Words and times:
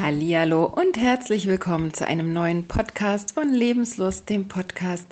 Hallihallo 0.00 0.64
und 0.64 0.96
herzlich 0.96 1.46
willkommen 1.46 1.92
zu 1.92 2.06
einem 2.06 2.32
neuen 2.32 2.66
Podcast 2.66 3.32
von 3.32 3.52
Lebenslust, 3.52 4.30
dem 4.30 4.48
Podcast 4.48 5.06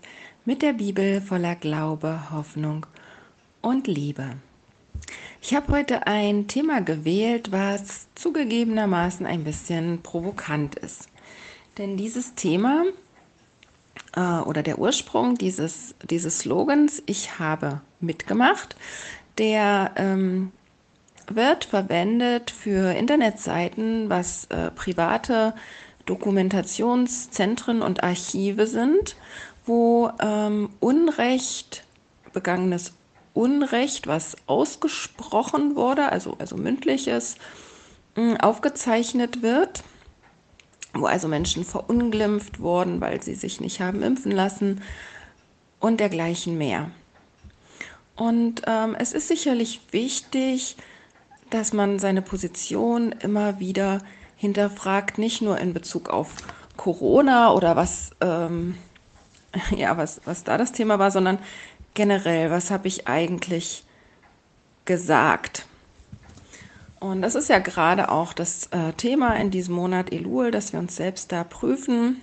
mit 0.46 0.62
der 0.62 0.72
Bibel 0.72 1.20
voller 1.20 1.56
Glaube, 1.56 2.30
Hoffnung 2.30 2.86
und 3.60 3.86
Liebe. 3.86 4.36
Ich 5.42 5.54
habe 5.54 5.74
heute 5.74 6.06
ein 6.06 6.48
Thema 6.48 6.80
gewählt, 6.80 7.52
was 7.52 8.08
zugegebenermaßen 8.14 9.26
ein 9.26 9.44
bisschen 9.44 10.00
provokant 10.02 10.76
ist. 10.76 11.10
Denn 11.76 11.98
dieses 11.98 12.34
Thema 12.34 12.84
äh, 14.16 14.20
oder 14.20 14.62
der 14.62 14.78
Ursprung 14.78 15.34
dieses, 15.34 15.96
dieses 16.08 16.38
Slogans, 16.38 17.02
ich 17.04 17.38
habe 17.38 17.82
mitgemacht, 18.00 18.74
der 19.36 19.92
ähm, 19.96 20.50
wird 21.34 21.64
verwendet 21.64 22.50
für 22.50 22.92
Internetseiten, 22.94 24.08
was 24.08 24.46
äh, 24.46 24.70
private 24.70 25.54
Dokumentationszentren 26.06 27.82
und 27.82 28.02
Archive 28.02 28.66
sind, 28.66 29.16
wo 29.66 30.10
ähm, 30.20 30.70
Unrecht, 30.80 31.84
begangenes 32.32 32.92
Unrecht, 33.34 34.06
was 34.06 34.36
ausgesprochen 34.46 35.76
wurde, 35.76 36.10
also, 36.10 36.36
also 36.38 36.56
mündliches, 36.56 37.36
mh, 38.16 38.38
aufgezeichnet 38.40 39.42
wird, 39.42 39.84
wo 40.94 41.06
also 41.06 41.28
Menschen 41.28 41.64
verunglimpft 41.64 42.60
wurden, 42.60 43.00
weil 43.00 43.22
sie 43.22 43.34
sich 43.34 43.60
nicht 43.60 43.80
haben 43.80 44.02
impfen 44.02 44.32
lassen 44.32 44.80
und 45.78 46.00
dergleichen 46.00 46.58
mehr. 46.58 46.90
Und 48.16 48.62
ähm, 48.66 48.96
es 48.98 49.12
ist 49.12 49.28
sicherlich 49.28 49.80
wichtig, 49.92 50.76
dass 51.50 51.72
man 51.72 51.98
seine 51.98 52.22
Position 52.22 53.12
immer 53.12 53.58
wieder 53.58 54.00
hinterfragt, 54.36 55.18
nicht 55.18 55.42
nur 55.42 55.58
in 55.58 55.74
Bezug 55.74 56.08
auf 56.10 56.34
Corona 56.76 57.52
oder 57.52 57.76
was, 57.76 58.10
ähm, 58.20 58.76
ja, 59.76 59.96
was, 59.96 60.20
was 60.24 60.44
da 60.44 60.56
das 60.56 60.72
Thema 60.72 60.98
war, 60.98 61.10
sondern 61.10 61.38
generell, 61.94 62.50
was 62.50 62.70
habe 62.70 62.88
ich 62.88 63.08
eigentlich 63.08 63.84
gesagt? 64.84 65.66
Und 67.00 67.22
das 67.22 67.34
ist 67.34 67.48
ja 67.48 67.58
gerade 67.58 68.10
auch 68.10 68.32
das 68.32 68.66
äh, 68.68 68.92
Thema 68.92 69.36
in 69.36 69.50
diesem 69.50 69.74
Monat 69.74 70.12
Elul, 70.12 70.50
dass 70.50 70.72
wir 70.72 70.80
uns 70.80 70.96
selbst 70.96 71.30
da 71.30 71.44
prüfen. 71.44 72.22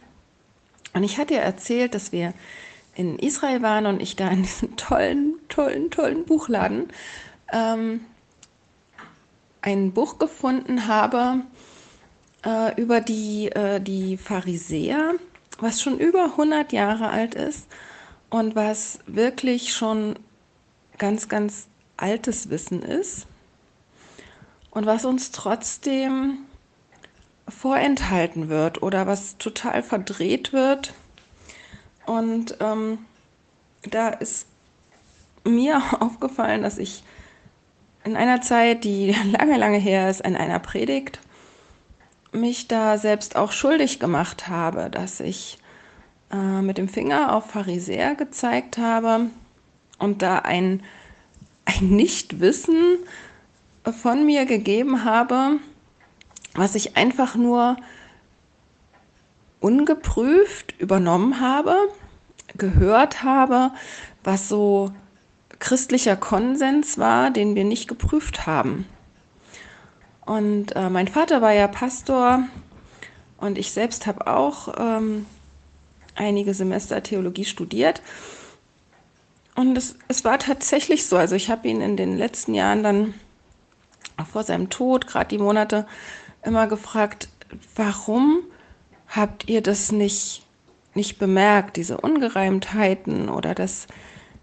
Und 0.93 1.03
ich 1.03 1.17
hatte 1.17 1.35
ja 1.35 1.41
erzählt, 1.41 1.93
dass 1.93 2.11
wir 2.11 2.33
in 2.93 3.19
Israel 3.19 3.61
waren 3.61 3.85
und 3.85 4.01
ich 4.01 4.15
da 4.15 4.29
in 4.29 4.43
diesem 4.43 4.75
tollen, 4.77 5.35
tollen, 5.49 5.91
tollen 5.91 6.25
Buchladen 6.25 6.87
ähm, 7.51 8.01
ein 9.65 9.93
Buch 9.93 10.19
gefunden 10.19 10.87
habe 10.87 11.41
äh, 12.45 12.79
über 12.79 13.01
die, 13.01 13.47
äh, 13.47 13.81
die 13.81 14.15
Pharisäer, 14.15 15.15
was 15.59 15.81
schon 15.81 15.99
über 15.99 16.25
100 16.25 16.71
Jahre 16.71 17.09
alt 17.09 17.33
ist 17.33 17.67
und 18.29 18.55
was 18.55 18.99
wirklich 19.07 19.73
schon 19.73 20.19
ganz, 20.99 21.29
ganz 21.29 21.65
altes 21.97 22.49
Wissen 22.51 22.83
ist 22.83 23.25
und 24.69 24.85
was 24.85 25.03
uns 25.03 25.31
trotzdem 25.31 26.45
vorenthalten 27.47 28.49
wird 28.49 28.83
oder 28.83 29.07
was 29.07 29.37
total 29.39 29.81
verdreht 29.81 30.53
wird. 30.53 30.93
Und 32.05 32.57
ähm, 32.59 32.99
da 33.81 34.09
ist 34.09 34.45
mir 35.43 35.81
aufgefallen, 36.01 36.61
dass 36.61 36.77
ich 36.77 37.03
in 38.05 38.15
einer 38.15 38.41
Zeit, 38.41 38.83
die 38.83 39.15
lange, 39.31 39.57
lange 39.57 39.77
her 39.77 40.09
ist, 40.09 40.21
in 40.21 40.35
einer 40.35 40.59
Predigt, 40.59 41.19
mich 42.31 42.67
da 42.67 42.97
selbst 42.97 43.35
auch 43.35 43.51
schuldig 43.51 43.99
gemacht 43.99 44.47
habe, 44.47 44.89
dass 44.89 45.19
ich 45.19 45.57
äh, 46.31 46.61
mit 46.61 46.77
dem 46.77 46.87
Finger 46.87 47.35
auf 47.35 47.49
Pharisäer 47.49 48.15
gezeigt 48.15 48.77
habe 48.77 49.27
und 49.99 50.21
da 50.21 50.39
ein, 50.39 50.83
ein 51.65 51.89
Nichtwissen 51.89 52.97
von 54.01 54.25
mir 54.25 54.45
gegeben 54.45 55.03
habe, 55.05 55.59
was 56.53 56.75
ich 56.75 56.97
einfach 56.97 57.35
nur 57.35 57.77
ungeprüft 59.59 60.73
übernommen 60.79 61.39
habe, 61.39 61.75
gehört 62.57 63.23
habe, 63.23 63.71
was 64.23 64.49
so 64.49 64.91
christlicher 65.59 66.15
Konsens 66.15 66.97
war, 66.97 67.31
den 67.31 67.55
wir 67.55 67.63
nicht 67.63 67.87
geprüft 67.87 68.45
haben. 68.45 68.85
Und 70.25 70.75
äh, 70.75 70.89
mein 70.89 71.07
Vater 71.07 71.41
war 71.41 71.53
ja 71.53 71.67
Pastor 71.67 72.43
und 73.37 73.57
ich 73.57 73.71
selbst 73.71 74.07
habe 74.07 74.27
auch 74.27 74.73
ähm, 74.77 75.25
einige 76.15 76.53
Semester 76.53 77.03
Theologie 77.03 77.45
studiert. 77.45 78.01
Und 79.55 79.77
es, 79.77 79.95
es 80.07 80.25
war 80.25 80.39
tatsächlich 80.39 81.05
so, 81.05 81.15
also 81.17 81.35
ich 81.35 81.49
habe 81.49 81.67
ihn 81.67 81.81
in 81.81 81.95
den 81.95 82.17
letzten 82.17 82.53
Jahren 82.53 82.83
dann 82.83 83.13
vor 84.31 84.43
seinem 84.43 84.69
Tod, 84.69 85.07
gerade 85.07 85.29
die 85.29 85.37
Monate, 85.37 85.85
immer 86.43 86.67
gefragt, 86.67 87.29
warum 87.75 88.41
habt 89.07 89.47
ihr 89.47 89.61
das 89.61 89.91
nicht, 89.91 90.43
nicht 90.93 91.19
bemerkt, 91.19 91.77
diese 91.77 91.97
Ungereimtheiten 91.99 93.29
oder 93.29 93.53
das, 93.53 93.87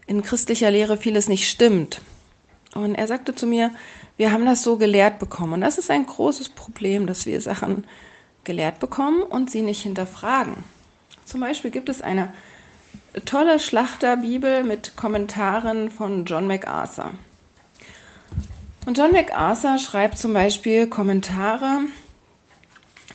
in 0.07 0.23
christlicher 0.23 0.71
Lehre 0.71 0.97
vieles 0.97 1.29
nicht 1.29 1.49
stimmt. 1.49 2.01
Und 2.75 2.95
er 2.95 3.07
sagte 3.07 3.35
zu 3.35 3.47
mir, 3.47 3.71
wir 4.17 4.33
haben 4.33 4.47
das 4.47 4.63
so 4.63 4.77
gelehrt 4.77 5.19
bekommen. 5.19 5.55
Und 5.55 5.61
das 5.61 5.79
ist 5.79 5.91
ein 5.91 6.07
großes 6.07 6.51
Problem, 6.51 7.07
dass 7.07 7.27
wir 7.27 7.41
Sachen 7.41 7.85
gelehrt 8.45 8.81
bekommen 8.81 9.23
und 9.23 9.51
sie 9.51 9.63
nicht 9.63 9.83
hinterfragen. 9.83 10.65
Zum 11.25 11.41
Beispiel 11.41 11.71
gibt 11.71 11.89
es 11.89 12.03
eine 12.03 12.33
tolle 13.25 13.59
Schlachterbibel 13.61 14.65
mit 14.65 14.97
Kommentaren 14.97 15.91
von 15.91 16.25
John 16.25 16.47
MacArthur. 16.47 17.13
Und 18.87 18.99
John 18.99 19.13
MacArthur 19.13 19.79
schreibt 19.79 20.19
zum 20.19 20.33
Beispiel 20.33 20.89
Kommentare 20.89 21.83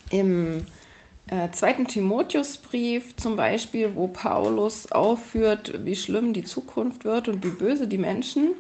im 0.10 0.66
äh, 1.30 1.52
zweiten 1.52 1.88
Timotheusbrief 1.88 3.16
zum 3.18 3.36
Beispiel, 3.36 3.96
wo 3.96 4.08
Paulus 4.08 4.92
aufführt, 4.92 5.74
wie 5.84 5.96
schlimm 5.96 6.34
die 6.34 6.44
Zukunft 6.44 7.04
wird 7.06 7.28
und 7.28 7.44
wie 7.44 7.50
böse 7.50 7.88
die 7.88 7.98
Menschen. 7.98 8.52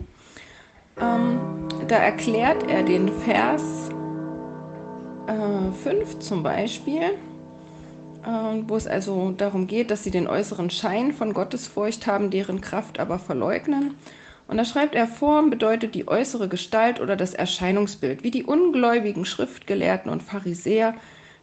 Ähm, 0.99 1.39
da 1.87 1.97
erklärt 1.97 2.69
er 2.69 2.83
den 2.83 3.09
Vers 3.09 3.89
äh, 5.27 5.71
5 5.83 6.19
zum 6.19 6.43
Beispiel, 6.43 7.01
äh, 8.23 8.63
wo 8.67 8.75
es 8.75 8.87
also 8.87 9.31
darum 9.31 9.67
geht, 9.67 9.91
dass 9.91 10.03
sie 10.03 10.11
den 10.11 10.27
äußeren 10.27 10.69
Schein 10.69 11.13
von 11.13 11.33
Gottesfurcht 11.33 12.07
haben, 12.07 12.31
deren 12.31 12.61
Kraft 12.61 12.99
aber 12.99 13.19
verleugnen. 13.19 13.95
Und 14.47 14.57
da 14.57 14.65
schreibt 14.65 14.95
er, 14.95 15.07
Form 15.07 15.49
bedeutet 15.49 15.93
die 15.93 16.07
äußere 16.07 16.47
Gestalt 16.47 16.99
oder 16.99 17.15
das 17.15 17.33
Erscheinungsbild, 17.33 18.23
wie 18.23 18.31
die 18.31 18.45
ungläubigen 18.45 19.25
Schriftgelehrten 19.25 20.09
und 20.09 20.23
Pharisäer 20.23 20.95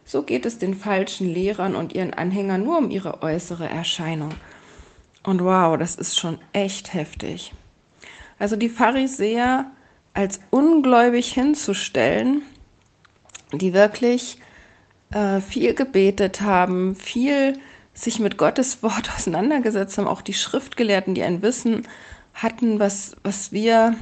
so 0.05 0.21
geht 0.21 0.45
es 0.45 0.59
den 0.59 0.75
falschen 0.75 1.27
Lehrern 1.27 1.75
und 1.75 1.93
ihren 1.93 2.13
Anhängern 2.13 2.63
nur 2.63 2.77
um 2.77 2.91
ihre 2.91 3.23
äußere 3.23 3.67
Erscheinung. 3.67 4.33
Und 5.23 5.43
wow, 5.43 5.77
das 5.77 5.95
ist 5.95 6.17
schon 6.17 6.37
echt 6.53 6.93
heftig. 6.93 7.51
Also 8.37 8.55
die 8.55 8.69
Pharisäer 8.69 9.71
als 10.13 10.39
ungläubig 10.51 11.33
hinzustellen, 11.33 12.43
die 13.51 13.73
wirklich 13.73 14.39
äh, 15.11 15.41
viel 15.41 15.73
gebetet 15.73 16.41
haben, 16.41 16.95
viel 16.95 17.59
sich 17.93 18.19
mit 18.19 18.37
Gottes 18.37 18.83
Wort 18.83 19.09
auseinandergesetzt 19.15 19.97
haben, 19.97 20.07
auch 20.07 20.21
die 20.21 20.33
Schriftgelehrten, 20.33 21.15
die 21.15 21.23
ein 21.23 21.41
Wissen 21.41 21.87
hatten, 22.35 22.79
was, 22.79 23.15
was 23.23 23.51
wir 23.51 23.95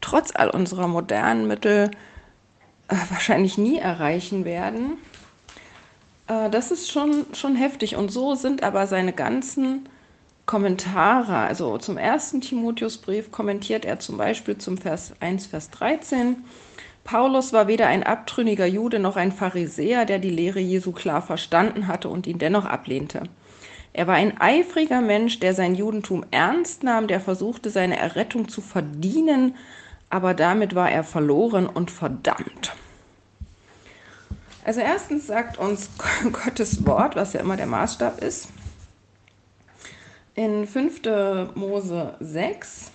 trotz 0.00 0.34
all 0.34 0.50
unserer 0.50 0.88
modernen 0.88 1.46
Mittel 1.46 1.90
äh, 2.88 2.96
wahrscheinlich 3.08 3.56
nie 3.56 3.78
erreichen 3.78 4.44
werden. 4.44 4.98
Äh, 6.32 6.50
das 6.50 6.70
ist 6.70 6.90
schon, 6.90 7.26
schon 7.32 7.56
heftig. 7.56 7.96
Und 7.96 8.10
so 8.10 8.34
sind 8.34 8.62
aber 8.62 8.86
seine 8.86 9.12
ganzen 9.12 9.88
Kommentare. 10.46 11.36
Also 11.36 11.78
zum 11.78 11.98
ersten 11.98 12.40
Timotheusbrief 12.40 13.30
kommentiert 13.30 13.84
er 13.84 13.98
zum 13.98 14.16
Beispiel 14.16 14.58
zum 14.58 14.78
Vers 14.78 15.12
1, 15.20 15.46
Vers 15.46 15.70
13. 15.70 16.44
Paulus 17.04 17.52
war 17.52 17.66
weder 17.66 17.88
ein 17.88 18.04
abtrünniger 18.04 18.66
Jude 18.66 18.98
noch 19.00 19.16
ein 19.16 19.32
Pharisäer, 19.32 20.04
der 20.04 20.18
die 20.20 20.30
Lehre 20.30 20.60
Jesu 20.60 20.92
klar 20.92 21.20
verstanden 21.20 21.88
hatte 21.88 22.08
und 22.08 22.26
ihn 22.26 22.38
dennoch 22.38 22.64
ablehnte. 22.64 23.24
Er 23.92 24.06
war 24.06 24.14
ein 24.14 24.40
eifriger 24.40 25.00
Mensch, 25.00 25.40
der 25.40 25.52
sein 25.54 25.74
Judentum 25.74 26.24
ernst 26.30 26.82
nahm, 26.82 27.08
der 27.08 27.20
versuchte, 27.20 27.70
seine 27.70 27.98
Errettung 27.98 28.48
zu 28.48 28.62
verdienen, 28.62 29.56
aber 30.10 30.32
damit 30.32 30.74
war 30.74 30.90
er 30.90 31.04
verloren 31.04 31.66
und 31.66 31.90
verdammt. 31.90 32.72
Also 34.64 34.80
erstens 34.80 35.26
sagt 35.26 35.58
uns 35.58 35.90
Gottes 36.44 36.86
Wort, 36.86 37.16
was 37.16 37.32
ja 37.32 37.40
immer 37.40 37.56
der 37.56 37.66
Maßstab 37.66 38.22
ist, 38.22 38.48
in 40.34 40.66
5. 40.66 41.02
Mose 41.54 42.14
6, 42.20 42.90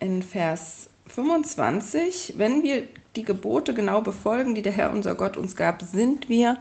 in 0.00 0.22
Vers 0.22 0.90
25, 1.06 2.34
wenn 2.36 2.62
wir 2.62 2.86
die 3.16 3.24
Gebote 3.24 3.74
genau 3.74 4.02
befolgen, 4.02 4.54
die 4.54 4.62
der 4.62 4.72
Herr 4.72 4.92
unser 4.92 5.14
Gott 5.14 5.36
uns 5.36 5.56
gab, 5.56 5.82
sind 5.82 6.28
wir 6.28 6.58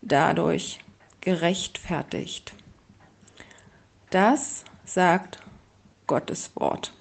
dadurch 0.00 0.80
gerechtfertigt. 1.20 2.54
Das 4.10 4.64
sagt 4.84 5.38
Gottes 6.06 6.50
Wort. 6.54 6.92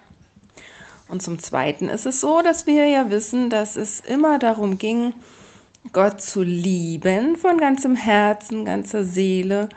Und 1.08 1.22
zum 1.22 1.40
Zweiten 1.40 1.90
ist 1.90 2.06
es 2.06 2.22
so, 2.22 2.42
dass 2.42 2.68
wir 2.68 2.88
ja 2.88 3.10
wissen, 3.10 3.50
dass 3.50 3.76
es 3.76 4.00
immer 4.00 4.40
darum 4.40 4.78
ging, 4.78 5.14
Gott 5.94 6.22
zu 6.22 6.44
lieben 6.44 7.36
von 7.36 7.58
ganzem 7.58 7.96
Herzen, 7.96 8.66
ganzer 8.66 9.04
Seele 9.04 9.68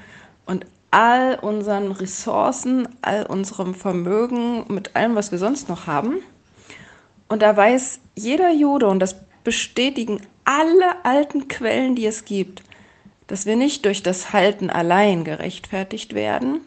und 0.46 0.66
all 0.90 1.38
unseren 1.40 1.90
Ressourcen, 1.90 2.88
all 3.02 3.26
unserem 3.26 3.74
Vermögen, 3.74 4.64
mit 4.72 4.94
allem, 4.94 5.16
was 5.16 5.32
wir 5.32 5.38
sonst 5.38 5.68
noch 5.68 5.86
haben. 5.86 6.18
Und 7.28 7.42
da 7.42 7.56
weiß 7.56 7.98
jeder 8.14 8.52
Jude, 8.52 8.86
und 8.86 9.00
das 9.00 9.16
bestätigen 9.42 10.20
alle 10.44 11.04
alten 11.04 11.48
Quellen, 11.48 11.96
die 11.96 12.06
es 12.06 12.24
gibt, 12.24 12.62
dass 13.26 13.46
wir 13.46 13.56
nicht 13.56 13.84
durch 13.86 14.02
das 14.02 14.32
Halten 14.32 14.70
allein 14.70 15.24
gerechtfertigt 15.24 16.14
werden, 16.14 16.60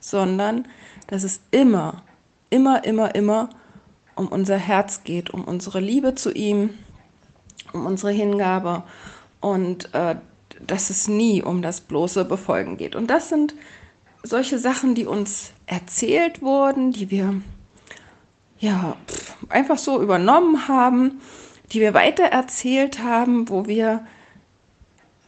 sondern 0.00 0.66
dass 1.06 1.22
es 1.22 1.40
immer, 1.50 2.02
immer, 2.48 2.84
immer, 2.84 3.14
immer 3.14 3.50
um 4.16 4.28
unser 4.28 4.56
Herz 4.56 5.04
geht, 5.04 5.30
um 5.30 5.44
unsere 5.44 5.80
Liebe 5.80 6.14
zu 6.14 6.32
ihm, 6.32 6.70
um 7.72 7.86
unsere 7.86 8.12
Hingabe 8.12 8.82
und 9.40 9.92
äh, 9.94 10.16
dass 10.66 10.90
es 10.90 11.08
nie 11.08 11.42
um 11.42 11.62
das 11.62 11.80
bloße 11.80 12.24
Befolgen 12.24 12.76
geht. 12.76 12.94
Und 12.94 13.08
das 13.08 13.28
sind 13.28 13.54
solche 14.22 14.58
Sachen, 14.58 14.94
die 14.94 15.06
uns 15.06 15.52
erzählt 15.66 16.42
wurden, 16.42 16.92
die 16.92 17.10
wir 17.10 17.40
ja 18.58 18.96
einfach 19.48 19.78
so 19.78 20.02
übernommen 20.02 20.68
haben, 20.68 21.20
die 21.72 21.80
wir 21.80 21.94
weitererzählt 21.94 23.02
haben, 23.02 23.48
wo 23.48 23.66
wir 23.66 24.06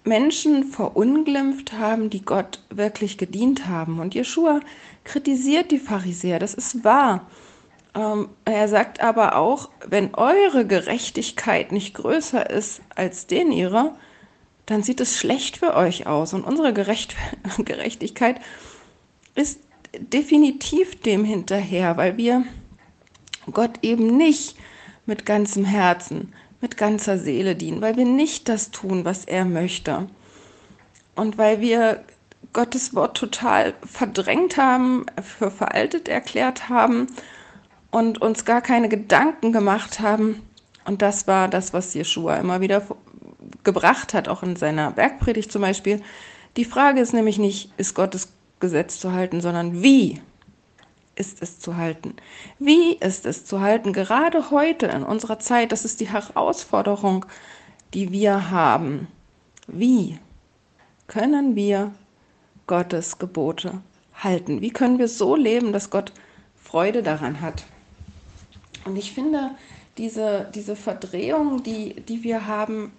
Menschen 0.04 0.64
verunglimpft 0.64 1.72
haben, 1.72 2.10
die 2.10 2.24
Gott 2.24 2.60
wirklich 2.70 3.18
gedient 3.18 3.66
haben. 3.68 4.00
Und 4.00 4.14
Jeshua 4.14 4.60
kritisiert 5.04 5.70
die 5.70 5.78
Pharisäer, 5.78 6.38
das 6.38 6.54
ist 6.54 6.84
wahr. 6.84 7.26
Ähm, 7.94 8.30
er 8.44 8.68
sagt 8.68 9.00
aber 9.00 9.36
auch, 9.36 9.68
wenn 9.86 10.14
eure 10.14 10.66
Gerechtigkeit 10.66 11.72
nicht 11.72 11.94
größer 11.94 12.48
ist 12.48 12.80
als 12.94 13.26
den 13.26 13.52
ihrer, 13.52 13.96
dann 14.66 14.82
sieht 14.82 15.00
es 15.00 15.18
schlecht 15.18 15.58
für 15.58 15.74
euch 15.74 16.06
aus. 16.06 16.32
Und 16.32 16.44
unsere 16.44 16.72
Gerecht 16.72 17.14
Gerechtigkeit 17.58 18.40
ist 19.34 19.60
definitiv 19.98 21.00
dem 21.02 21.24
hinterher, 21.24 21.96
weil 21.96 22.16
wir 22.16 22.44
Gott 23.52 23.78
eben 23.82 24.16
nicht 24.16 24.56
mit 25.04 25.26
ganzem 25.26 25.64
Herzen, 25.64 26.32
mit 26.60 26.76
ganzer 26.76 27.18
Seele 27.18 27.56
dienen, 27.56 27.82
weil 27.82 27.96
wir 27.96 28.06
nicht 28.06 28.48
das 28.48 28.70
tun, 28.70 29.04
was 29.04 29.24
er 29.24 29.44
möchte. 29.44 30.06
Und 31.14 31.36
weil 31.36 31.60
wir 31.60 32.04
Gottes 32.54 32.94
Wort 32.94 33.16
total 33.16 33.74
verdrängt 33.84 34.56
haben, 34.56 35.06
für 35.20 35.50
veraltet 35.50 36.08
erklärt 36.08 36.68
haben 36.68 37.08
und 37.92 38.20
uns 38.20 38.44
gar 38.44 38.60
keine 38.60 38.88
Gedanken 38.88 39.52
gemacht 39.52 40.00
haben. 40.00 40.42
Und 40.84 41.02
das 41.02 41.28
war 41.28 41.46
das, 41.46 41.72
was 41.72 41.94
Jeshua 41.94 42.36
immer 42.36 42.60
wieder 42.60 42.82
gebracht 43.62 44.14
hat, 44.14 44.26
auch 44.26 44.42
in 44.42 44.56
seiner 44.56 44.90
Bergpredigt 44.90 45.52
zum 45.52 45.62
Beispiel. 45.62 46.02
Die 46.56 46.64
Frage 46.64 47.00
ist 47.00 47.12
nämlich 47.12 47.38
nicht, 47.38 47.70
ist 47.76 47.94
Gottes 47.94 48.32
Gesetz 48.58 48.98
zu 48.98 49.12
halten, 49.12 49.40
sondern 49.40 49.82
wie 49.82 50.20
ist 51.14 51.42
es 51.42 51.60
zu 51.60 51.76
halten? 51.76 52.16
Wie 52.58 52.94
ist 52.94 53.26
es 53.26 53.44
zu 53.44 53.60
halten, 53.60 53.92
gerade 53.92 54.50
heute 54.50 54.86
in 54.86 55.02
unserer 55.02 55.38
Zeit? 55.38 55.70
Das 55.70 55.84
ist 55.84 56.00
die 56.00 56.08
Herausforderung, 56.08 57.26
die 57.94 58.10
wir 58.10 58.50
haben. 58.50 59.06
Wie 59.66 60.18
können 61.06 61.54
wir 61.54 61.92
Gottes 62.66 63.18
Gebote 63.18 63.82
halten? 64.14 64.62
Wie 64.62 64.70
können 64.70 64.98
wir 64.98 65.08
so 65.08 65.36
leben, 65.36 65.72
dass 65.72 65.90
Gott 65.90 66.12
Freude 66.56 67.02
daran 67.02 67.42
hat? 67.42 67.64
Und 68.84 68.96
ich 68.96 69.12
finde, 69.12 69.50
diese, 69.98 70.50
diese 70.54 70.76
Verdrehung, 70.76 71.62
die, 71.62 71.94
die 71.94 72.22
wir 72.22 72.46
haben, 72.46 72.92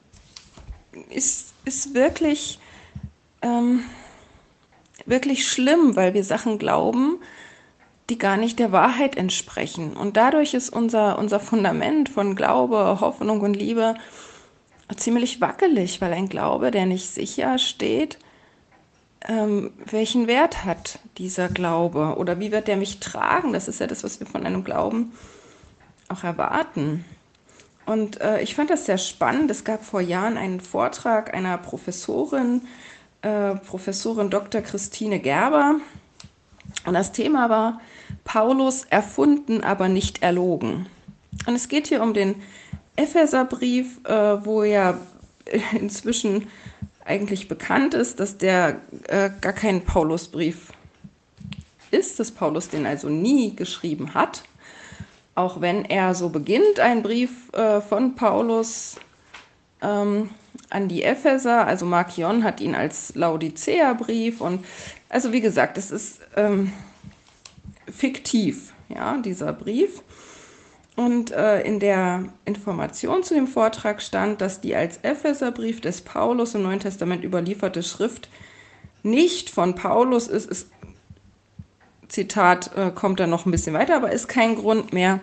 ist, 1.10 1.54
ist 1.66 1.94
wirklich, 1.94 2.60
ähm, 3.42 3.84
wirklich 5.06 5.48
schlimm, 5.48 5.96
weil 5.96 6.14
wir 6.14 6.24
Sachen 6.24 6.60
glauben, 6.60 7.20
die 8.10 8.18
gar 8.18 8.38
nicht 8.38 8.60
der 8.60 8.72
Wahrheit 8.72 9.18
entsprechen. 9.18 9.96
Und 9.96 10.18
dadurch 10.18 10.54
ist 10.54 10.70
unser, 10.70 11.18
unser 11.18 11.40
Fundament 11.40 12.10
von 12.10 12.36
Glaube, 12.36 13.00
Hoffnung 13.00 13.42
und 13.42 13.56
Liebe 13.56 13.96
ziemlich 14.96 15.42
wackelig, 15.42 16.02
weil 16.02 16.14
ein 16.14 16.30
Glaube, 16.30 16.70
der 16.70 16.86
nicht 16.86 17.10
sicher 17.10 17.58
steht, 17.58 18.20
ähm, 19.28 19.72
welchen 19.86 20.28
Wert 20.28 20.66
hat 20.66 21.00
dieser 21.18 21.48
Glaube 21.48 22.16
oder 22.18 22.40
wie 22.40 22.52
wird 22.52 22.68
der 22.68 22.76
mich 22.76 23.00
tragen? 23.00 23.54
Das 23.54 23.68
ist 23.68 23.80
ja 23.80 23.88
das, 23.88 24.04
was 24.04 24.20
wir 24.20 24.28
von 24.28 24.46
einem 24.46 24.64
Glauben 24.64 25.14
auch 26.10 26.24
erwarten. 26.24 27.06
Und 27.86 28.22
äh, 28.22 28.42
ich 28.42 28.56
fand 28.56 28.70
das 28.70 28.86
sehr 28.86 28.98
spannend. 28.98 29.52
Es 29.52 29.64
gab 29.64 29.84
vor 29.84 30.02
Jahren 30.02 30.38
einen 30.38 30.62
Vortrag 30.62 31.34
einer 31.34 31.58
Professorin, 31.58 32.62
äh, 33.22 33.56
Professorin 33.56 34.30
Dr. 34.30 34.62
Christine 34.62 35.20
Gerber. 35.20 35.76
Und 36.86 36.94
das 36.94 37.12
Thema 37.12 37.50
war 37.50 37.82
Paulus 38.24 38.86
erfunden, 38.86 39.64
aber 39.64 39.90
nicht 39.90 40.24
erlogen. 40.24 40.86
Und 41.46 41.56
es 41.56 41.68
geht 41.68 41.88
hier 41.88 42.02
um 42.02 42.14
den 42.14 42.36
Epheserbrief, 42.96 44.00
äh, 44.06 44.46
wo 44.46 44.64
ja 44.64 44.98
inzwischen 45.74 46.48
eigentlich 47.06 47.50
bekannt 47.50 47.94
ist, 47.94 48.22
dass 48.22 48.38
der 48.38 48.80
äh, 49.08 49.30
gar 49.42 49.52
kein 49.52 49.84
Paulusbrief 49.84 50.72
ist, 51.92 52.20
dass 52.20 52.32
Paulus 52.32 52.70
den 52.70 52.86
also 52.86 53.10
nie 53.10 53.56
geschrieben 53.56 54.14
hat 54.14 54.44
auch 55.36 55.62
wenn 55.62 55.86
er 55.86 56.16
so 56.16 56.30
beginnt, 56.30 56.80
ein 56.80 57.04
Brief 57.04 57.52
äh, 57.54 57.82
von 57.82 58.16
Paulus 58.16 58.98
ähm, 59.82 60.30
an 60.70 60.88
die 60.88 61.04
Epheser, 61.04 61.66
also 61.66 61.86
Markion 61.86 62.44
hat 62.44 62.62
ihn 62.62 62.76
als 62.76 63.16
Laodicea-Brief 63.16 64.42
und 64.42 64.66
also 65.10 65.32
wie 65.32 65.42
gesagt, 65.42 65.78
es 65.78 65.92
ist 65.92 66.20
ähm, 66.36 66.72
fiktiv, 67.92 68.74
ja, 68.90 69.18
dieser 69.18 69.54
Brief. 69.54 70.02
Und 70.96 71.32
äh, 71.32 71.62
in 71.62 71.80
der 71.80 72.26
Information 72.46 73.24
zu 73.24 73.34
dem 73.34 73.48
Vortrag 73.48 74.02
stand, 74.02 74.42
dass 74.42 74.62
die 74.62 74.76
als 74.76 74.98
Epheserbrief 75.02 75.82
des 75.82 76.02
Paulus 76.02 76.54
im 76.54 76.62
Neuen 76.62 76.80
Testament 76.80 77.24
überlieferte 77.24 77.82
Schrift 77.82 78.30
nicht 79.02 79.50
von 79.50 79.74
Paulus 79.74 80.28
ist, 80.28 80.50
ist 80.50 80.70
Zitat 82.14 82.70
äh, 82.78 82.92
kommt 82.92 83.20
dann 83.20 83.32
noch 83.32 83.48
ein 83.48 83.52
bisschen 83.52 83.74
weiter, 83.74 83.96
aber 83.96 84.12
ist 84.12 84.28
kein 84.28 84.56
Grund 84.56 84.94
mehr 84.94 85.20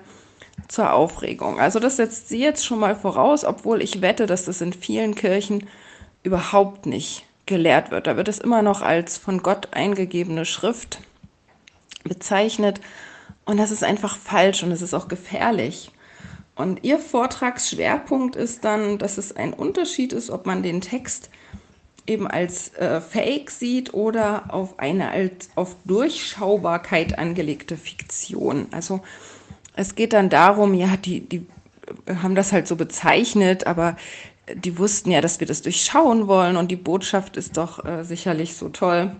zur 0.67 0.93
Aufregung. 0.93 1.61
Also 1.61 1.79
das 1.79 1.97
setzt 1.97 2.29
sie 2.29 2.41
jetzt 2.41 2.67
schon 2.67 2.81
mal 2.81 2.97
voraus, 2.97 3.45
obwohl 3.45 3.81
ich 3.81 4.03
wette, 4.03 4.27
dass 4.27 4.45
das 4.45 4.61
in 4.61 4.73
vielen 4.73 5.15
Kirchen 5.15 5.69
überhaupt 6.25 6.87
nicht 6.87 7.25
gelehrt 7.47 7.93
wird. 7.93 8.09
Da 8.09 8.17
wird 8.17 8.27
es 8.27 8.39
immer 8.41 8.63
noch 8.63 8.83
als 8.83 9.19
von 9.19 9.41
Gott 9.41 9.69
eingegebene 9.71 10.45
Schrift 10.45 11.01
bezeichnet 12.03 12.81
und 13.45 13.59
das 13.59 13.71
ist 13.71 13.85
einfach 13.85 14.17
falsch 14.17 14.65
und 14.65 14.73
es 14.73 14.83
ist 14.83 14.95
auch 14.95 15.07
gefährlich. 15.07 15.93
Und 16.57 16.83
ihr 16.83 16.99
Vortragsschwerpunkt 16.99 18.35
ist 18.35 18.65
dann, 18.65 18.99
dass 18.99 19.17
es 19.17 19.35
ein 19.37 19.53
Unterschied 19.53 20.13
ist, 20.13 20.29
ob 20.29 20.45
man 20.45 20.65
den 20.65 20.81
Text 20.81 21.31
eben 22.11 22.27
als 22.27 22.75
äh, 22.75 23.01
Fake 23.01 23.51
sieht 23.51 23.95
oder 23.95 24.53
auf 24.53 24.79
eine 24.79 25.11
als 25.11 25.49
auf 25.55 25.77
Durchschaubarkeit 25.85 27.19
angelegte 27.19 27.77
Fiktion. 27.77 28.67
Also 28.73 29.01
es 29.77 29.95
geht 29.95 30.13
dann 30.13 30.29
darum, 30.29 30.75
ja, 30.75 30.97
die, 30.97 31.21
die 31.21 31.47
haben 32.23 32.35
das 32.35 32.53
halt 32.53 32.67
so 32.67 32.77
bezeichnet, 32.77 33.67
aber 33.67 33.97
die 34.55 34.77
wussten 34.77 35.13
ja, 35.13 35.21
dass 35.21 35.39
wir 35.39 35.47
das 35.47 35.63
durchschauen 35.63 36.27
wollen 36.27 36.57
und 36.57 36.71
die 36.71 36.77
Botschaft 36.77 37.37
ist 37.37 37.57
doch 37.57 37.85
äh, 37.85 38.03
sicherlich 38.03 38.55
so 38.57 38.69
toll. 38.69 39.15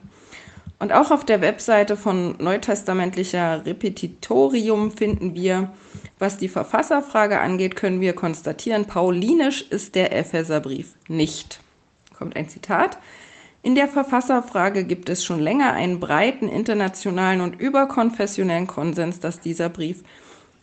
Und 0.81 0.93
auch 0.93 1.11
auf 1.11 1.25
der 1.25 1.43
Webseite 1.43 1.97
von 1.97 2.37
Neutestamentlicher 2.39 3.65
Repetitorium 3.67 4.91
finden 4.91 5.35
wir, 5.35 5.71
was 6.19 6.39
die 6.39 6.49
Verfasserfrage 6.49 7.39
angeht, 7.39 7.77
können 7.77 8.01
wir 8.01 8.15
konstatieren, 8.15 8.87
paulinisch 8.87 9.63
ist 9.63 9.95
der 9.95 10.17
Epheserbrief 10.17 10.95
nicht 11.07 11.61
kommt 12.21 12.37
ein 12.37 12.49
Zitat. 12.49 12.99
In 13.63 13.75
der 13.75 13.89
Verfasserfrage 13.89 14.85
gibt 14.85 15.09
es 15.09 15.25
schon 15.25 15.41
länger 15.41 15.73
einen 15.73 15.99
breiten 15.99 16.49
internationalen 16.49 17.41
und 17.41 17.59
überkonfessionellen 17.61 18.69
Konsens, 18.69 19.19
dass 19.19 19.41
dieser 19.41 19.69
Brief 19.69 20.05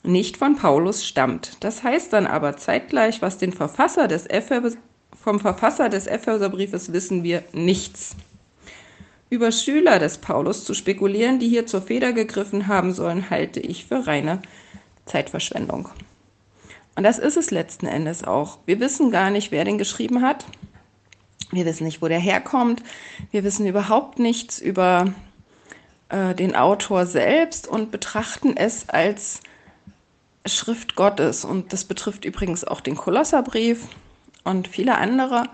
nicht 0.04 0.38
von 0.38 0.56
Paulus 0.56 1.06
stammt. 1.06 1.58
Das 1.60 1.84
heißt 1.84 2.14
dann 2.14 2.28
aber 2.28 2.58
zeitgleich, 2.58 3.22
was 3.22 3.38
den 3.38 3.52
Verfasser 3.52 4.08
des 4.08 4.26
Ephes 4.28 4.78
vom 5.22 5.40
Verfasser 5.40 5.90
des 5.90 6.08
Epheserbriefes 6.08 6.94
wissen 6.94 7.24
wir 7.24 7.44
nichts. 7.52 8.16
Über 9.30 9.52
Schüler 9.52 10.00
des 10.00 10.20
Paulus 10.20 10.64
zu 10.64 10.74
spekulieren, 10.74 11.40
die 11.40 11.50
hier 11.50 11.66
zur 11.66 11.82
Feder 11.82 12.14
gegriffen 12.14 12.68
haben 12.68 12.94
sollen, 12.94 13.30
halte 13.30 13.60
ich 13.60 13.86
für 13.86 14.08
reine 14.08 14.42
Zeitverschwendung. 15.06 15.90
Und 16.96 17.04
das 17.04 17.20
ist 17.20 17.36
es 17.36 17.52
letzten 17.52 17.88
Endes 17.88 18.24
auch. 18.24 18.60
Wir 18.66 18.80
wissen 18.80 19.12
gar 19.12 19.30
nicht, 19.30 19.52
wer 19.52 19.66
den 19.66 19.78
geschrieben 19.78 20.22
hat. 20.22 20.46
Wir 21.52 21.66
wissen 21.66 21.86
nicht, 21.86 22.02
wo 22.02 22.08
der 22.08 22.20
herkommt. 22.20 22.84
Wir 23.32 23.44
wissen 23.44 23.66
überhaupt 23.66 24.20
nichts 24.20 24.60
über 24.60 25.14
äh, 26.10 26.36
den 26.36 26.56
Autor 26.56 27.06
selbst 27.06 27.68
und 27.68 27.92
betrachten 27.92 28.58
es 28.58 28.90
als 28.90 29.42
Schrift 30.46 30.96
Gottes. 30.96 31.46
Und 31.46 31.74
das 31.74 31.86
betrifft 31.86 32.26
übrigens 32.26 32.64
auch 32.64 32.82
den 32.82 32.96
Kolosserbrief 32.96 33.88
und 34.44 34.68
viele 34.68 34.98
andere. 34.98 35.50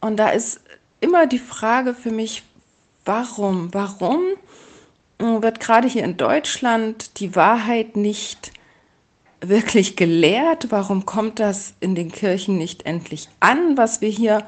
Und 0.00 0.16
da 0.16 0.30
ist 0.30 0.60
immer 1.00 1.26
die 1.26 1.38
Frage 1.38 1.94
für 1.94 2.10
mich, 2.10 2.42
warum? 3.04 3.72
Warum 3.72 4.22
wird 5.18 5.60
gerade 5.60 5.88
hier 5.88 6.04
in 6.04 6.16
Deutschland 6.16 7.20
die 7.20 7.34
Wahrheit 7.34 7.96
nicht 7.96 8.52
wirklich 9.40 9.96
gelehrt? 9.96 10.70
Warum 10.70 11.06
kommt 11.06 11.38
das 11.38 11.74
in 11.80 11.94
den 11.94 12.10
Kirchen 12.10 12.58
nicht 12.58 12.86
endlich 12.86 13.28
an, 13.40 13.76
was 13.76 14.00
wir 14.00 14.10
hier 14.10 14.46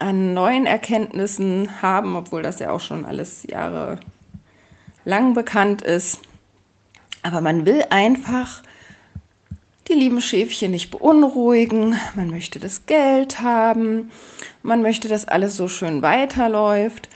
an 0.00 0.34
neuen 0.34 0.66
Erkenntnissen 0.66 1.82
haben, 1.82 2.16
obwohl 2.16 2.42
das 2.42 2.58
ja 2.58 2.70
auch 2.70 2.80
schon 2.80 3.04
alles 3.04 3.44
Jahre 3.44 4.00
lang 5.04 5.34
bekannt 5.34 5.82
ist? 5.82 6.20
Aber 7.22 7.40
man 7.40 7.66
will 7.66 7.84
einfach 7.90 8.62
die 9.88 9.94
lieben 9.94 10.20
Schäfchen 10.20 10.70
nicht 10.70 10.90
beunruhigen, 10.90 11.96
man 12.14 12.30
möchte 12.30 12.60
das 12.60 12.86
Geld 12.86 13.40
haben, 13.40 14.10
man 14.62 14.82
möchte, 14.82 15.08
dass 15.08 15.26
alles 15.26 15.56
so 15.56 15.68
schön 15.68 16.00
weiterläuft. 16.00 17.08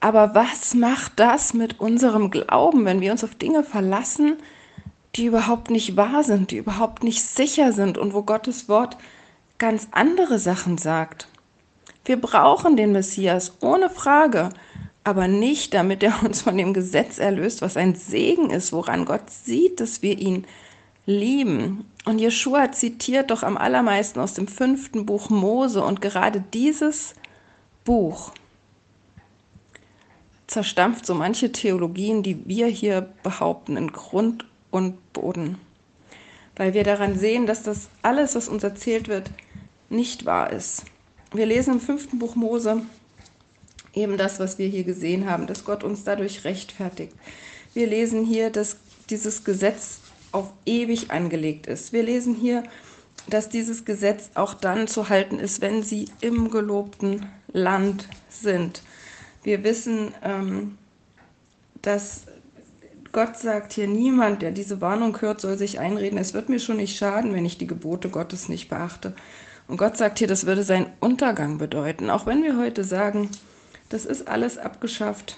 Aber 0.00 0.34
was 0.34 0.74
macht 0.74 1.12
das 1.16 1.54
mit 1.54 1.78
unserem 1.78 2.30
Glauben, 2.30 2.84
wenn 2.84 3.00
wir 3.00 3.12
uns 3.12 3.22
auf 3.22 3.34
Dinge 3.34 3.62
verlassen, 3.62 4.38
die 5.14 5.26
überhaupt 5.26 5.70
nicht 5.70 5.96
wahr 5.96 6.24
sind, 6.24 6.50
die 6.50 6.56
überhaupt 6.56 7.02
nicht 7.04 7.22
sicher 7.22 7.72
sind 7.72 7.96
und 7.96 8.12
wo 8.12 8.22
Gottes 8.22 8.68
Wort 8.68 8.96
ganz 9.58 9.88
andere 9.92 10.38
Sachen 10.38 10.78
sagt? 10.78 11.28
Wir 12.04 12.20
brauchen 12.20 12.76
den 12.76 12.92
Messias 12.92 13.52
ohne 13.60 13.90
Frage, 13.90 14.50
aber 15.04 15.28
nicht, 15.28 15.74
damit 15.74 16.02
er 16.02 16.22
uns 16.24 16.42
von 16.42 16.56
dem 16.56 16.72
Gesetz 16.72 17.18
erlöst, 17.18 17.62
was 17.62 17.76
ein 17.76 17.94
Segen 17.94 18.50
ist, 18.50 18.72
woran 18.72 19.04
Gott 19.04 19.30
sieht, 19.30 19.80
dass 19.80 20.02
wir 20.02 20.18
ihn 20.18 20.46
lieben. 21.06 21.90
Und 22.04 22.18
Jeschua 22.18 22.72
zitiert 22.72 23.30
doch 23.30 23.42
am 23.42 23.56
allermeisten 23.56 24.20
aus 24.20 24.34
dem 24.34 24.48
fünften 24.48 25.06
Buch 25.06 25.30
Mose 25.30 25.82
und 25.82 26.00
gerade 26.00 26.42
dieses 26.52 27.14
Buch 27.84 28.32
zerstampft 30.46 31.06
so 31.06 31.14
manche 31.14 31.52
Theologien, 31.52 32.22
die 32.22 32.46
wir 32.46 32.66
hier 32.66 33.02
behaupten, 33.22 33.76
in 33.76 33.92
Grund 33.92 34.44
und 34.70 35.12
Boden. 35.12 35.58
Weil 36.56 36.74
wir 36.74 36.82
daran 36.82 37.18
sehen, 37.18 37.46
dass 37.46 37.62
das 37.62 37.88
alles, 38.02 38.34
was 38.34 38.48
uns 38.48 38.64
erzählt 38.64 39.08
wird, 39.08 39.30
nicht 39.88 40.26
wahr 40.26 40.50
ist. 40.50 40.84
Wir 41.32 41.46
lesen 41.46 41.74
im 41.74 41.80
fünften 41.80 42.18
Buch 42.18 42.34
Mose 42.34 42.82
eben 43.94 44.16
das, 44.16 44.40
was 44.40 44.58
wir 44.58 44.66
hier 44.66 44.84
gesehen 44.84 45.28
haben, 45.28 45.46
dass 45.46 45.64
Gott 45.64 45.84
uns 45.84 46.02
dadurch 46.02 46.44
rechtfertigt. 46.44 47.12
Wir 47.72 47.86
lesen 47.86 48.24
hier, 48.24 48.50
dass 48.50 48.78
dieses 49.10 49.44
Gesetz 49.44 50.00
auf 50.32 50.52
ewig 50.66 51.10
angelegt 51.10 51.66
ist. 51.66 51.92
Wir 51.92 52.02
lesen 52.02 52.34
hier, 52.34 52.64
dass 53.28 53.48
dieses 53.48 53.84
Gesetz 53.84 54.30
auch 54.34 54.54
dann 54.54 54.88
zu 54.88 55.08
halten 55.08 55.38
ist, 55.38 55.60
wenn 55.60 55.82
sie 55.82 56.08
im 56.20 56.50
gelobten 56.50 57.26
Land 57.52 58.08
sind. 58.28 58.82
Wir 59.42 59.62
wissen, 59.62 60.12
ähm, 60.22 60.78
dass 61.82 62.22
Gott 63.12 63.38
sagt 63.38 63.72
hier, 63.72 63.88
niemand, 63.88 64.42
der 64.42 64.50
diese 64.50 64.80
Warnung 64.80 65.20
hört, 65.20 65.40
soll 65.40 65.58
sich 65.58 65.80
einreden, 65.80 66.18
es 66.18 66.34
wird 66.34 66.48
mir 66.48 66.60
schon 66.60 66.76
nicht 66.76 66.96
schaden, 66.96 67.34
wenn 67.34 67.44
ich 67.44 67.58
die 67.58 67.66
Gebote 67.66 68.08
Gottes 68.08 68.48
nicht 68.48 68.68
beachte. 68.68 69.14
Und 69.70 69.76
Gott 69.76 69.96
sagt 69.96 70.18
hier, 70.18 70.26
das 70.26 70.46
würde 70.46 70.64
seinen 70.64 70.90
Untergang 70.98 71.58
bedeuten. 71.58 72.10
Auch 72.10 72.26
wenn 72.26 72.42
wir 72.42 72.58
heute 72.58 72.82
sagen, 72.82 73.30
das 73.88 74.04
ist 74.04 74.26
alles 74.26 74.58
abgeschafft. 74.58 75.36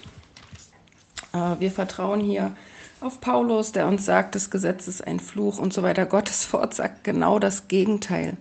Äh, 1.33 1.59
wir 1.59 1.69
vertrauen 1.69 2.19
hier 2.19 2.55
auf 2.99 3.21
Paulus, 3.21 3.73
der 3.73 3.87
uns 3.87 4.05
sagt, 4.05 4.33
das 4.33 4.49
Gesetz 4.49 4.87
ist 4.87 5.05
ein 5.05 5.19
Fluch 5.19 5.59
und 5.59 5.71
so 5.71 5.83
weiter. 5.83 6.07
Gottes 6.07 6.51
Wort 6.53 6.73
sagt 6.73 7.03
genau 7.03 7.37
das 7.37 7.67
Gegenteil. 7.67 8.35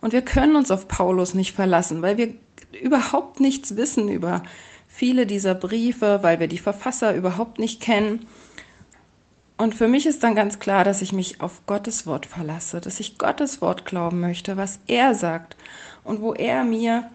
Und 0.00 0.12
wir 0.12 0.22
können 0.22 0.56
uns 0.56 0.72
auf 0.72 0.88
Paulus 0.88 1.32
nicht 1.32 1.54
verlassen, 1.54 2.02
weil 2.02 2.16
wir 2.16 2.34
überhaupt 2.82 3.38
nichts 3.38 3.76
wissen 3.76 4.08
über 4.08 4.42
viele 4.88 5.26
dieser 5.26 5.54
Briefe, 5.54 6.18
weil 6.22 6.40
wir 6.40 6.48
die 6.48 6.58
Verfasser 6.58 7.14
überhaupt 7.14 7.60
nicht 7.60 7.80
kennen. 7.80 8.26
Und 9.58 9.74
für 9.74 9.88
mich 9.88 10.06
ist 10.06 10.22
dann 10.22 10.34
ganz 10.34 10.58
klar, 10.58 10.84
dass 10.84 11.00
ich 11.00 11.12
mich 11.12 11.40
auf 11.40 11.64
Gottes 11.66 12.06
Wort 12.06 12.26
verlasse, 12.26 12.80
dass 12.80 13.00
ich 13.00 13.16
Gottes 13.16 13.62
Wort 13.62 13.86
glauben 13.86 14.20
möchte, 14.20 14.56
was 14.56 14.78
er 14.86 15.14
sagt 15.14 15.56
und 16.04 16.20
wo 16.20 16.34
er 16.34 16.64
mir 16.64 17.10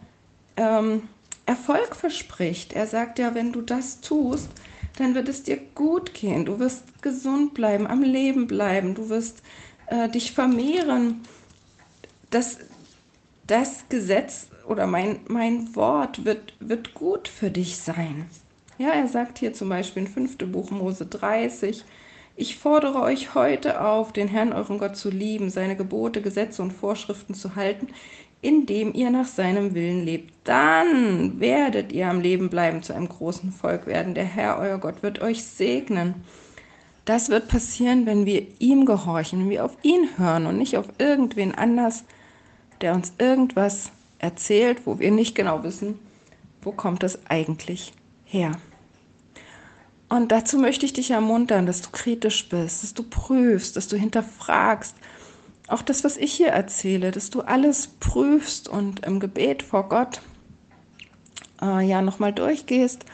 ähm, 0.57 1.03
Erfolg 1.45 1.95
verspricht. 1.95 2.73
Er 2.73 2.87
sagt 2.87 3.19
ja, 3.19 3.35
wenn 3.35 3.51
du 3.51 3.61
das 3.61 4.01
tust, 4.01 4.49
dann 4.97 5.13
wird 5.15 5.29
es 5.29 5.43
dir 5.43 5.57
gut 5.75 6.13
gehen. 6.13 6.45
Du 6.45 6.59
wirst 6.59 7.01
gesund 7.01 7.53
bleiben, 7.53 7.87
am 7.87 8.01
Leben 8.01 8.47
bleiben, 8.47 8.95
du 8.95 9.09
wirst 9.09 9.43
äh, 9.87 10.09
dich 10.09 10.31
vermehren. 10.31 11.21
Das, 12.31 12.57
das 13.45 13.85
Gesetz 13.89 14.47
oder 14.67 14.87
mein, 14.87 15.19
mein 15.27 15.75
Wort 15.75 16.25
wird, 16.25 16.53
wird 16.59 16.93
gut 16.93 17.27
für 17.27 17.51
dich 17.51 17.77
sein. 17.77 18.25
Ja, 18.77 18.89
er 18.89 19.07
sagt 19.07 19.37
hier 19.37 19.53
zum 19.53 19.69
Beispiel 19.69 20.03
in 20.03 20.07
5. 20.07 20.37
Buch 20.51 20.71
Mose 20.71 21.05
30, 21.05 21.83
ich 22.41 22.57
fordere 22.57 23.03
euch 23.03 23.35
heute 23.35 23.81
auf, 23.81 24.13
den 24.13 24.27
Herrn 24.27 24.51
euren 24.51 24.79
Gott 24.79 24.97
zu 24.97 25.11
lieben, 25.11 25.51
seine 25.51 25.75
Gebote, 25.75 26.23
Gesetze 26.23 26.63
und 26.63 26.71
Vorschriften 26.71 27.35
zu 27.35 27.55
halten, 27.55 27.89
indem 28.41 28.95
ihr 28.95 29.11
nach 29.11 29.27
seinem 29.27 29.75
Willen 29.75 30.03
lebt. 30.03 30.33
Dann 30.43 31.39
werdet 31.39 31.91
ihr 31.91 32.09
am 32.09 32.19
Leben 32.19 32.49
bleiben, 32.49 32.81
zu 32.81 32.93
einem 32.95 33.07
großen 33.07 33.51
Volk 33.51 33.85
werden. 33.85 34.15
Der 34.15 34.23
Herr, 34.25 34.57
euer 34.57 34.79
Gott, 34.79 35.03
wird 35.03 35.21
euch 35.21 35.43
segnen. 35.43 36.15
Das 37.05 37.29
wird 37.29 37.47
passieren, 37.47 38.07
wenn 38.07 38.25
wir 38.25 38.47
ihm 38.57 38.85
gehorchen, 38.87 39.41
wenn 39.41 39.49
wir 39.51 39.63
auf 39.63 39.77
ihn 39.83 40.09
hören 40.17 40.47
und 40.47 40.57
nicht 40.57 40.77
auf 40.77 40.87
irgendwen 40.97 41.53
anders, 41.53 42.05
der 42.81 42.95
uns 42.95 43.13
irgendwas 43.19 43.91
erzählt, 44.17 44.87
wo 44.87 44.97
wir 44.97 45.11
nicht 45.11 45.35
genau 45.35 45.63
wissen, 45.63 45.99
wo 46.63 46.71
kommt 46.71 47.03
es 47.03 47.19
eigentlich 47.27 47.93
her. 48.25 48.53
Und 50.11 50.33
dazu 50.33 50.57
möchte 50.57 50.85
ich 50.85 50.91
dich 50.91 51.11
ermuntern, 51.11 51.65
dass 51.65 51.81
du 51.81 51.89
kritisch 51.89 52.49
bist, 52.49 52.83
dass 52.83 52.93
du 52.93 53.03
prüfst, 53.03 53.77
dass 53.77 53.87
du 53.87 53.95
hinterfragst, 53.95 54.93
auch 55.69 55.81
das, 55.81 56.03
was 56.03 56.17
ich 56.17 56.33
hier 56.33 56.49
erzähle, 56.49 57.11
dass 57.11 57.29
du 57.29 57.39
alles 57.39 57.87
prüfst 57.87 58.67
und 58.67 59.05
im 59.05 59.21
Gebet 59.21 59.63
vor 59.63 59.87
Gott 59.87 60.21
äh, 61.61 61.87
ja 61.87 62.01
nochmal 62.01 62.33
durchgehst, 62.33 63.05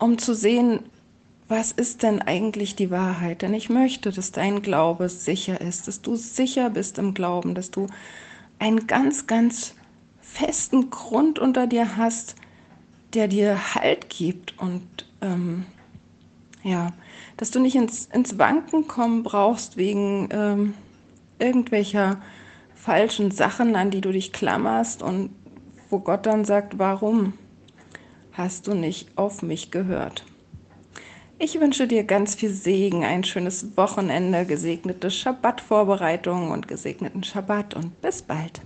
um 0.00 0.18
zu 0.18 0.34
sehen, 0.34 0.80
was 1.46 1.70
ist 1.70 2.02
denn 2.02 2.20
eigentlich 2.20 2.74
die 2.74 2.90
Wahrheit? 2.90 3.42
Denn 3.42 3.54
ich 3.54 3.68
möchte, 3.68 4.10
dass 4.10 4.32
dein 4.32 4.62
Glaube 4.62 5.08
sicher 5.08 5.60
ist, 5.60 5.86
dass 5.86 6.02
du 6.02 6.16
sicher 6.16 6.70
bist 6.70 6.98
im 6.98 7.14
Glauben, 7.14 7.54
dass 7.54 7.70
du 7.70 7.86
einen 8.58 8.88
ganz, 8.88 9.28
ganz 9.28 9.76
festen 10.20 10.90
Grund 10.90 11.38
unter 11.38 11.68
dir 11.68 11.96
hast, 11.96 12.34
der 13.14 13.28
dir 13.28 13.76
Halt 13.76 14.10
gibt 14.10 14.58
und 14.58 14.82
ähm, 15.20 15.66
ja, 16.62 16.92
dass 17.36 17.50
du 17.50 17.60
nicht 17.60 17.76
ins, 17.76 18.06
ins 18.06 18.38
Wanken 18.38 18.86
kommen 18.86 19.22
brauchst 19.22 19.76
wegen 19.76 20.28
ähm, 20.30 20.74
irgendwelcher 21.38 22.20
falschen 22.74 23.30
Sachen, 23.30 23.76
an 23.76 23.90
die 23.90 24.00
du 24.00 24.12
dich 24.12 24.32
klammerst 24.32 25.02
und 25.02 25.30
wo 25.88 25.98
Gott 25.98 26.26
dann 26.26 26.44
sagt, 26.44 26.78
warum 26.78 27.34
hast 28.32 28.66
du 28.66 28.74
nicht 28.74 29.16
auf 29.16 29.42
mich 29.42 29.70
gehört? 29.70 30.24
Ich 31.38 31.58
wünsche 31.58 31.86
dir 31.86 32.04
ganz 32.04 32.34
viel 32.34 32.52
Segen, 32.52 33.02
ein 33.02 33.24
schönes 33.24 33.76
Wochenende, 33.76 34.44
gesegnete 34.44 35.10
Schabbat-Vorbereitungen 35.10 36.50
und 36.50 36.68
gesegneten 36.68 37.24
Schabbat 37.24 37.74
und 37.74 38.00
bis 38.02 38.20
bald. 38.20 38.60